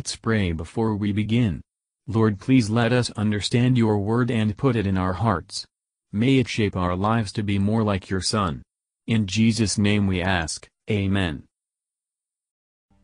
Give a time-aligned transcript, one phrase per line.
[0.00, 1.60] Let's pray before we begin.
[2.06, 5.66] Lord please let us understand your word and put it in our hearts.
[6.10, 8.62] May it shape our lives to be more like your Son.
[9.06, 11.42] In Jesus' name we ask, Amen.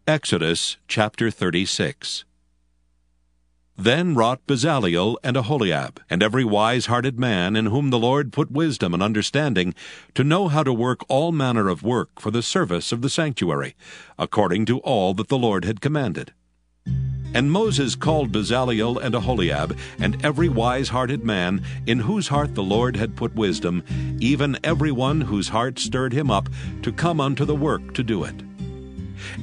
[0.09, 2.25] Exodus chapter 36
[3.77, 8.95] Then wrought Bezaleel and Aholiab, and every wise-hearted man in whom the Lord put wisdom
[8.95, 9.75] and understanding,
[10.15, 13.77] to know how to work all manner of work for the service of the sanctuary,
[14.19, 16.33] according to all that the Lord had commanded.
[17.35, 22.97] And Moses called Bezaleel and Aholiab, and every wise-hearted man, in whose heart the Lord
[22.97, 23.83] had put wisdom,
[24.21, 26.49] even every one whose heart stirred him up,
[26.83, 28.35] to come unto the work to do it.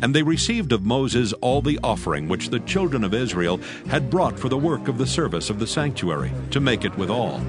[0.01, 4.39] And they received of Moses all the offering which the children of Israel had brought
[4.39, 7.41] for the work of the service of the sanctuary, to make it withal.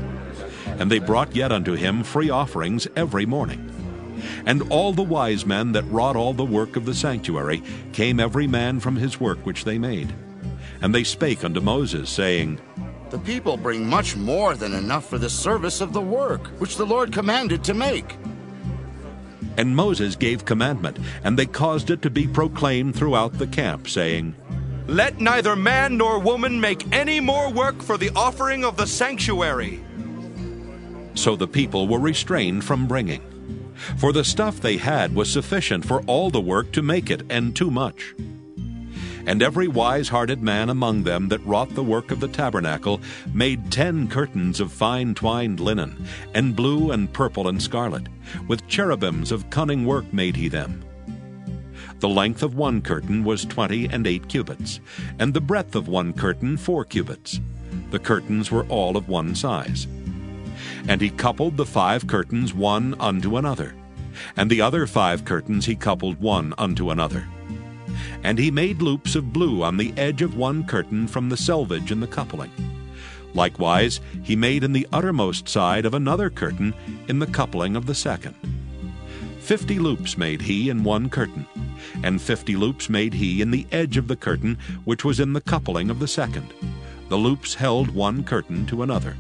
[0.79, 3.71] And they brought yet unto him free offerings every morning.
[4.47, 8.47] And all the wise men that wrought all the work of the sanctuary came every
[8.47, 10.15] man from his work which they made.
[10.81, 12.61] And they spake unto Moses, saying,
[13.11, 16.87] The people bring much more than enough for the service of the work which the
[16.87, 18.17] Lord commanded to make.
[19.57, 24.35] And Moses gave commandment, and they caused it to be proclaimed throughout the camp, saying,
[24.87, 29.83] Let neither man nor woman make any more work for the offering of the sanctuary.
[31.15, 33.23] So the people were restrained from bringing.
[33.97, 37.55] For the stuff they had was sufficient for all the work to make it, and
[37.55, 38.15] too much.
[39.27, 43.01] And every wise hearted man among them that wrought the work of the tabernacle
[43.33, 48.07] made ten curtains of fine twined linen, and blue and purple and scarlet.
[48.49, 50.85] With cherubims of cunning work made he them.
[52.01, 54.81] The length of one curtain was twenty and eight cubits,
[55.19, 57.41] and the breadth of one curtain four cubits.
[57.91, 59.87] The curtains were all of one size.
[60.89, 63.75] And he coupled the five curtains one unto another,
[64.37, 67.27] and the other five curtains he coupled one unto another.
[68.23, 71.93] And he made loops of blue on the edge of one curtain from the selvage
[71.93, 72.51] in the coupling.
[73.35, 76.73] Likewise, he made in the uttermost side of another curtain
[77.09, 78.35] in the coupling of the second.
[79.41, 81.47] Fifty loops made he in one curtain,
[82.03, 85.41] and fifty loops made he in the edge of the curtain which was in the
[85.41, 86.55] coupling of the second.
[87.11, 89.17] The loops held one curtain to another.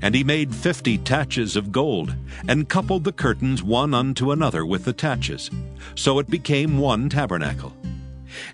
[0.00, 2.14] And he made fifty taches of gold,
[2.46, 5.50] and coupled the curtains one unto another with the taches.
[5.94, 7.74] So it became one tabernacle.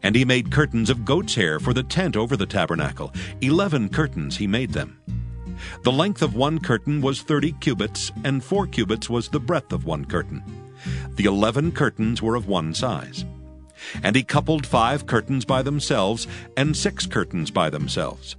[0.03, 3.12] And he made curtains of goat's hair for the tent over the tabernacle.
[3.41, 4.99] Eleven curtains he made them.
[5.83, 9.84] The length of one curtain was thirty cubits, and four cubits was the breadth of
[9.84, 10.43] one curtain.
[11.16, 13.25] The eleven curtains were of one size.
[14.03, 18.37] And he coupled five curtains by themselves, and six curtains by themselves.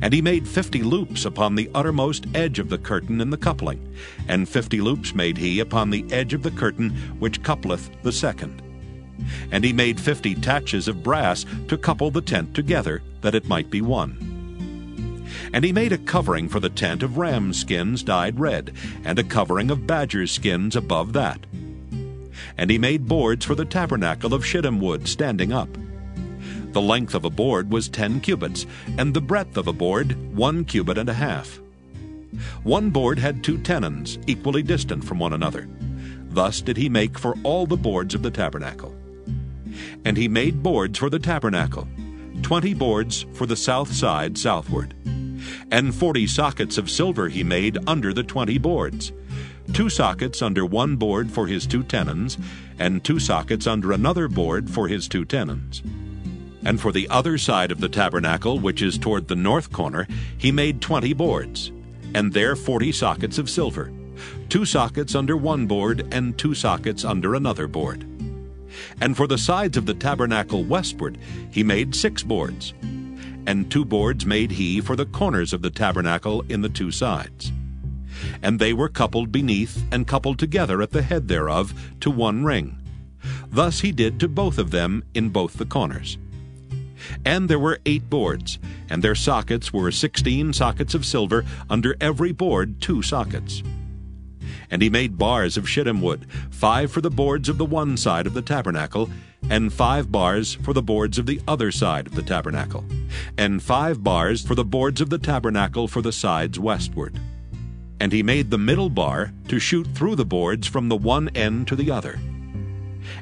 [0.00, 3.94] And he made fifty loops upon the uttermost edge of the curtain in the coupling,
[4.28, 8.62] and fifty loops made he upon the edge of the curtain which coupleth the second.
[9.50, 13.70] And he made fifty taches of brass to couple the tent together, that it might
[13.70, 14.28] be one.
[15.52, 18.72] And he made a covering for the tent of ram skins dyed red,
[19.04, 21.44] and a covering of badger skins above that.
[22.56, 25.68] And he made boards for the tabernacle of shittim wood standing up.
[26.72, 28.66] The length of a board was ten cubits,
[28.96, 31.60] and the breadth of a board one cubit and a half.
[32.62, 35.68] One board had two tenons, equally distant from one another.
[36.30, 38.94] Thus did he make for all the boards of the tabernacle.
[40.06, 41.86] And he made boards for the tabernacle,
[42.40, 44.94] twenty boards for the south side southward.
[45.70, 49.12] And forty sockets of silver he made under the twenty boards,
[49.74, 52.38] two sockets under one board for his two tenons,
[52.78, 55.82] and two sockets under another board for his two tenons.
[56.64, 60.06] And for the other side of the tabernacle, which is toward the north corner,
[60.38, 61.72] he made twenty boards,
[62.14, 63.92] and there forty sockets of silver,
[64.48, 68.06] two sockets under one board, and two sockets under another board.
[69.00, 71.18] And for the sides of the tabernacle westward,
[71.50, 72.74] he made six boards,
[73.46, 77.52] and two boards made he for the corners of the tabernacle in the two sides.
[78.40, 82.78] And they were coupled beneath and coupled together at the head thereof to one ring.
[83.48, 86.18] Thus he did to both of them in both the corners.
[87.24, 88.58] And there were eight boards,
[88.88, 93.62] and their sockets were sixteen sockets of silver, under every board two sockets.
[94.70, 98.26] And he made bars of shittim wood, five for the boards of the one side
[98.26, 99.10] of the tabernacle,
[99.50, 102.84] and five bars for the boards of the other side of the tabernacle,
[103.36, 107.18] and five bars for the boards of the tabernacle for the sides westward.
[108.00, 111.68] And he made the middle bar to shoot through the boards from the one end
[111.68, 112.18] to the other.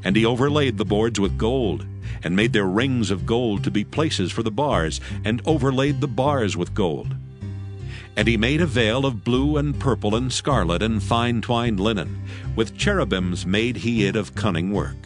[0.05, 1.85] And he overlaid the boards with gold,
[2.22, 6.08] and made their rings of gold to be places for the bars, and overlaid the
[6.08, 7.14] bars with gold.
[8.17, 12.22] And he made a veil of blue and purple and scarlet and fine twined linen,
[12.56, 14.96] with cherubims made he it of cunning work.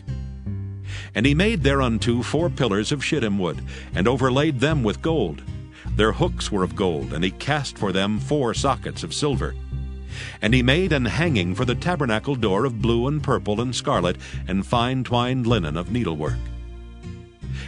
[1.14, 3.62] And he made thereunto four pillars of shittim wood,
[3.94, 5.42] and overlaid them with gold.
[5.96, 9.54] Their hooks were of gold, and he cast for them four sockets of silver.
[10.42, 14.16] And he made an hanging for the tabernacle door of blue and purple and scarlet,
[14.48, 16.38] and fine twined linen of needlework.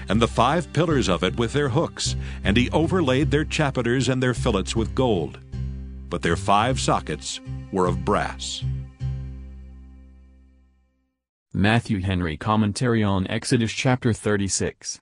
[0.09, 4.23] And the five pillars of it with their hooks, and he overlaid their chapiters and
[4.23, 5.39] their fillets with gold.
[6.09, 7.41] But their five sockets
[7.73, 8.63] were of brass.
[11.53, 15.01] Matthew Henry Commentary on Exodus chapter 36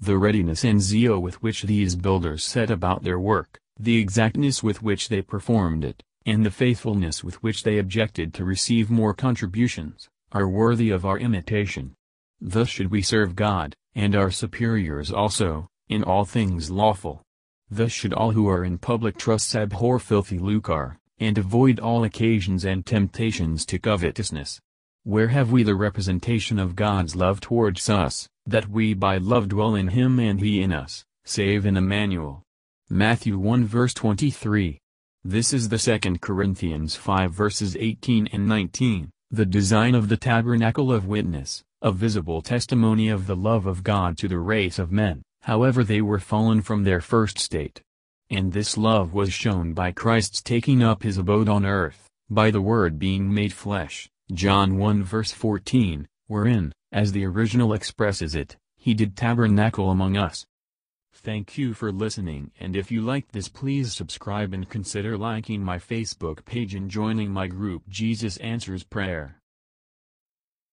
[0.00, 4.82] The readiness and zeal with which these builders set about their work, the exactness with
[4.82, 10.08] which they performed it, and the faithfulness with which they objected to receive more contributions,
[10.32, 11.94] are worthy of our imitation.
[12.40, 17.22] Thus should we serve God, and our superiors also, in all things lawful.
[17.70, 22.64] Thus should all who are in public trusts abhor filthy lucre, and avoid all occasions
[22.64, 24.60] and temptations to covetousness.
[25.04, 29.74] Where have we the representation of God's love towards us, that we by love dwell
[29.74, 32.42] in him and he in us, save in Emmanuel?
[32.88, 34.78] Matthew 1 verse 23.
[35.22, 40.92] This is the 2 Corinthians 5 verses 18 and 19, the design of the tabernacle
[40.92, 45.20] of witness, a visible testimony of the love of God to the race of men,
[45.42, 47.82] however they were fallen from their first state.
[48.30, 52.62] And this love was shown by Christ's taking up his abode on earth, by the
[52.62, 58.94] Word being made flesh, John 1 verse 14, wherein, as the original expresses it, he
[58.94, 60.46] did tabernacle among us.
[61.12, 65.76] Thank you for listening and if you liked this please subscribe and consider liking my
[65.76, 69.36] Facebook page and joining my group Jesus Answers Prayer.